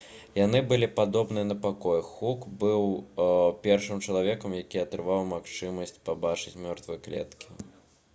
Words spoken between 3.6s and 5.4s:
першым чалавекам які атрымаў